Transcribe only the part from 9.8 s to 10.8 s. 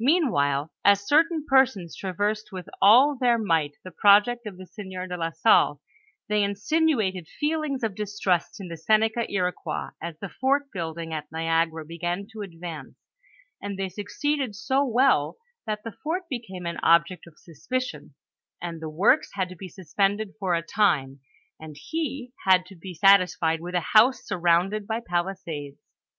as the fort